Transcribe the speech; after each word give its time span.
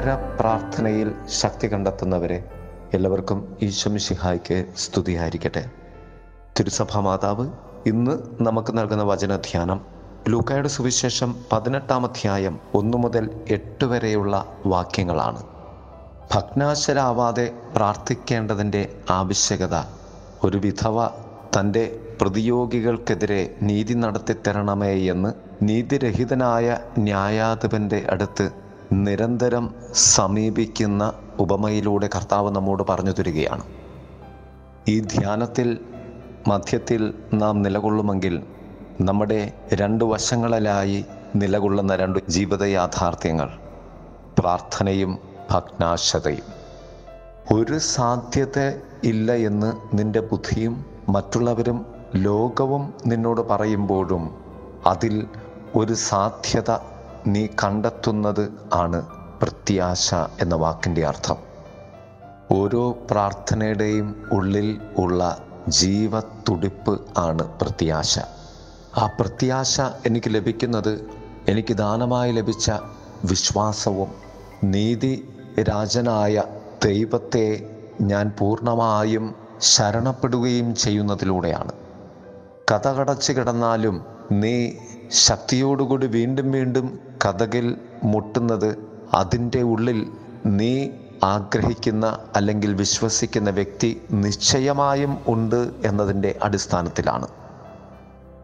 നിരന്തര 0.00 0.36
പ്രാർത്ഥനയിൽ 0.40 1.08
ശക്തി 1.28 1.72
കണ്ടെത്തുന്നവരെ 1.72 2.44
എല്ലാവർക്കും 2.94 3.56
ഈശ്വമിഷിഹായ്ക്ക് 3.62 4.66
സ്തുതിയായിരിക്കട്ടെ. 4.76 5.62
തിരുസഭാ 6.58 7.00
മാതാവ് 7.00 7.46
ഇന്ന് 7.86 8.14
നമുക്ക് 8.40 8.78
നൽകുന്ന 8.78 9.02
വചനധ്യാനം 9.02 9.80
ലൂക്കായുടെ 10.28 10.68
സുവിശേഷം 10.68 11.34
പതിനെട്ടാം 11.52 12.04
അധ്യായം 12.04 12.60
ഒന്നു 12.74 12.98
മുതൽ 12.98 13.30
എട്ട് 13.48 13.84
വരെയുള്ള 13.84 14.46
വാക്യങ്ങളാണ്. 14.66 15.42
ഭഗ്നാശരാവാതെ 16.34 17.46
പ്രാർത്ഥിക്കേണ്ടതിന്റെ 17.76 18.82
ആവശ്യകത 19.10 19.76
ഒരു 20.44 20.56
വിധവ 20.56 21.06
തന്റെ 21.58 22.00
പ്രതിയോഗികൾക്കെതിരെ 22.20 23.56
നീതി 23.62 23.94
നടത്തിത്തരണമേ 23.94 24.94
എന്ന് 25.14 25.32
നീതിരഹിതനായ 25.62 26.78
ന്യായാധിപന്റെ 26.98 28.06
അടുത്ത് 28.10 28.69
നിരന്തരം 28.92 29.70
സമീപിക്കുന്ന 29.94 31.12
ഉപമയിലൂടെ 31.38 32.08
കർത്താവ് 32.14 32.50
നമ്മോട് 32.50 32.82
പറഞ്ഞു 32.82 33.10
തരികയാണ്. 33.10 33.62
ഈ 34.88 35.00
ധ്യാനത്തിൽ 35.00 35.78
മധ്യത്തിൽ 36.48 37.14
നാം 37.34 37.62
നിലകൊള്ളുമെങ്കിൽ 37.62 38.42
നമ്മുടെ 39.00 39.52
രണ്ട് 39.74 40.04
വശങ്ങളിലായി 40.04 41.04
നിലകൊള്ളുന്ന 41.36 41.96
രണ്ട് 41.96 42.18
ജീവിത 42.28 42.62
യാഥാർത്ഥ്യങ്ങൾ 42.64 43.48
പ്രാർത്ഥനയും 44.38 45.18
ഭഗ്നാശതയും 45.50 46.46
ഒരു 47.52 47.78
സാധ്യത 47.78 48.58
ഇല്ല 49.04 49.32
എന്ന് 49.32 49.96
നിന്റെ 49.96 50.20
ബുദ്ധിയും 50.20 50.84
മറ്റുള്ളവരും 51.08 51.86
ലോകവും 52.16 52.94
നിന്നോട് 53.06 53.40
പറയുമ്പോഴും 53.40 54.30
അതിൽ 54.86 55.26
ഒരു 55.74 55.92
സാധ്യത 55.92 56.70
നീ 57.26 57.46
കണ്ടെത്തുന്നത് 57.46 58.52
ആണ് 58.74 59.06
പ്രത്യാശ 59.42 60.14
എന്ന 60.14 60.54
വാക്കിന്റെ 60.54 61.06
അർത്ഥം. 61.06 61.36
ഓരോ 62.50 62.98
പ്രാർത്ഥനയുടെയും 63.10 64.28
ഉള്ളിൽ 64.32 64.80
ഉള്ള 64.98 65.44
ജീവത്തുടിപ്പ് 65.68 67.00
ആണ് 67.18 67.58
പ്രത്യാശ. 67.58 68.18
ആ 68.96 69.06
പ്രത്യാശ 69.20 69.80
എനിക്ക് 69.80 70.34
ലഭിക്കുന്നത് 70.34 71.10
എനിക്ക് 71.48 71.74
ദാനമായി 71.74 72.32
ലഭിച്ച 72.32 72.70
വിശ്വാസവും 73.24 74.08
നീതി 74.64 75.28
രാജനായ 75.60 76.42
ദൈവത്തെ 76.84 77.76
ഞാൻ 78.00 78.32
പൂർണമായും 78.38 79.34
ശരണപ്പെടുകയും 79.60 80.74
ചെയ്യുന്നതിലൂടെയാണ്. 80.74 81.72
കഥകടച്ച് 82.70 83.32
കിടന്നാലും 83.32 84.04
നീ 84.32 84.70
ശക്തിയോടുകൂടി 85.10 86.06
വീണ്ടും 86.06 86.52
വീണ്ടും 86.52 87.09
കഥകിൽ 87.24 87.76
മുട്ടുന്നത് 88.02 88.78
അതിന്റെ 89.14 89.62
ഉള്ളിൽ 89.62 90.06
നീ 90.46 90.88
ആഗ്രഹിക്കുന്ന 91.24 92.18
അല്ലെങ്കിൽ 92.36 92.74
വിശ്വസിക്കുന്ന 92.74 93.50
വ്യക്തി 93.50 94.00
നിശ്ചയമായും 94.12 95.18
ഉണ്ട് 95.26 95.70
എന്നതിന്റെ 95.84 96.38
അടിസ്ഥാനത്തിലാണ്. 96.42 97.28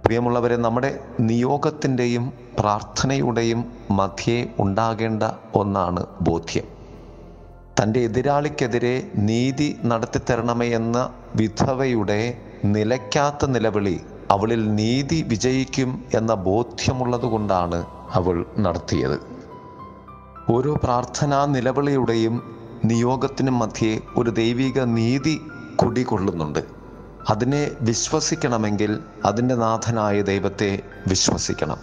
പ്രിയമുള്ളവരെ 0.05 0.57
നമ്മുടെ 0.57 1.01
നിയോഗത്തിന്റെയും 1.21 2.33
പ്രാർത്ഥനയുടെയും 2.59 3.73
മധ്യേ 3.91 4.49
ഉണ്ടാകേണ്ട 4.59 5.23
ഒന്നാണ് 5.55 6.07
ബോധ്യം. 6.21 6.67
തന്റെ 7.81 8.01
എതിരാളിക്കെതിരെ 8.01 9.11
നീതി 9.15 9.77
നടത്തിത്തരണമേ 9.85 10.69
എന്ന 10.71 11.11
വിധവയുടെ 11.37 12.39
നിലയ്ക്കാത്ത 12.65 13.47
നിലവിളി 13.47 14.01
അവളിൽ 14.31 14.75
നീതി 14.75 15.23
വിജയിക്കും 15.23 16.05
എന്ന 16.15 16.35
ബോധ്യമുള്ളതുകൊണ്ടാണ് 16.35 17.85
അവൾ 18.13 18.47
നടത്തിയത്. 18.59 19.21
ഓരോ 20.51 20.75
പ്രാർത്ഥനാ 20.75 21.47
നിലവിളിയുടെയും 21.47 22.57
നിയോഗത്തിനും 22.85 23.59
മധ്യേ 23.59 24.01
ഒരു 24.17 24.31
ദൈവിക 24.31 24.81
നീതി 24.81 25.41
കുടികൊള്ളുന്നുണ്ട്. 25.77 26.65
അതിനെ 27.31 27.71
വിശ്വസിക്കണമെങ്കിൽ 27.81 28.99
അതിന്റെ 29.25 29.55
നാഥനായ 29.55 30.23
ദൈവത്തെ 30.23 30.83
വിശ്വസിക്കണം. 31.07 31.77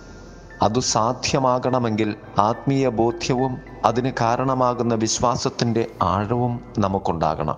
അത് 0.61 0.79
സാധ്യമാകണമെങ്കിൽ 0.79 2.15
ആത്മീയ 2.39 2.87
ബോധ്യവും 2.87 3.57
അതിന് 3.85 4.11
കാരണമാകുന്ന 4.21 4.93
വിശ്വാസത്തിന്റെ 4.93 5.91
ആഴവും 6.01 6.59
നമുക്കുണ്ടാകണം. 6.79 7.57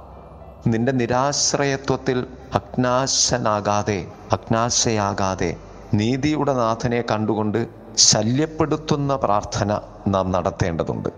നിന്റെ 0.67 0.91
നിരാശ്രയത്വത്തിൽ 0.91 2.25
അഗ്നാശനാകാതെ 2.53 4.07
അഗ്നാശയാകാതെ 4.31 5.57
നീതിയുടെ 5.93 6.53
നാഥനെ 6.53 7.03
കണ്ടുകൊണ്ട് 7.11 7.84
ശല്യപ്പെടുത്തുന്ന 7.97 9.15
പ്രാർത്ഥന 9.15 9.79
നാം 10.07 10.31
നടത്തേണ്ടതുണ്ട്. 10.31 11.09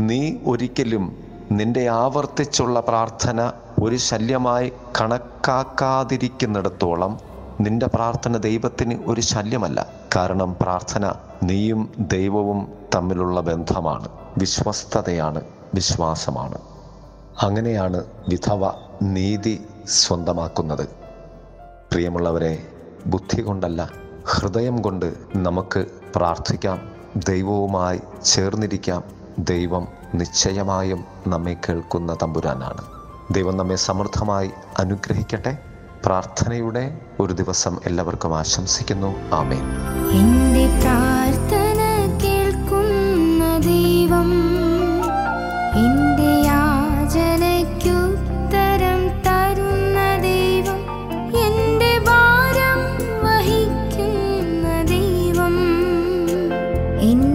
നീ 0.00 0.36
ഒരിക്കലും 0.46 1.16
നിന്റെ 1.52 1.88
ആവർത്തിച്ചുള്ള 1.88 2.80
പ്രാർത്ഥന 2.80 3.52
ഒരു 3.82 3.96
ശല്യമായി 3.96 4.72
കണക്കാക്കാതിരിക്കുന്നിടത്തോളം 5.00 7.18
നിന്റെ 7.60 7.86
പ്രാർത്ഥന 7.86 8.36
ദൈവത്തിന് 8.36 8.98
ഒരു 9.06 9.20
ശല്യമല്ല. 9.20 9.86
കാരണം 10.16 10.56
പ്രാർത്ഥന 10.60 11.12
നീയും 11.42 11.92
ദൈവവും 11.98 12.72
തമ്മിലുള്ള 12.94 13.40
ബന്ധമാണ്. 13.40 14.08
വിശ്വസ്തതയാണ് 14.38 15.40
വിശ്വാസമാണ്. 15.74 16.58
അങ്ങനെയാണ് 17.42 18.04
വിധവ 18.28 18.72
നീതി 19.02 19.64
സ്വന്തമാക്കുന്നത്. 19.86 20.88
പ്രിയമുള്ളവരെ 21.92 22.62
ബുദ്ധി 23.06 23.40
കൊണ്ടല്ല 23.40 24.01
ഹൃദയം 24.26 24.82
കൊണ്ട് 24.82 25.14
നമുക്ക് 25.36 25.86
പ്രാർത്ഥിക്കാം. 26.16 26.92
ദൈവവുമായി 27.16 28.00
ചേർന്നിരിക്കാം. 28.24 29.02
ദൈവം 29.38 29.88
നിശ്ചയമായും 30.14 31.04
നമ്മെ 31.26 31.56
കേൾക്കുന്ന 31.68 32.16
തമ്പുരാനാണ്. 32.22 32.84
ദൈവം 33.34 33.56
നമ്മെ 33.56 33.76
സമൃദ്ധമായി 33.76 34.50
അനുഗ്രഹിക്കട്ടെ. 34.78 35.58
പ്രാർത്ഥനയുടെ 36.04 36.98
ഒരു 37.20 37.32
ദിവസം 37.32 37.78
എല്ലാവർക്കും 37.86 38.38
ആശംസിക്കുന്നു. 38.38 39.34
ആമേൻ. 39.34 39.62
പ്രാർത്ഥന 40.80 41.50
പ്രാ 41.50 41.71
in 57.02 57.31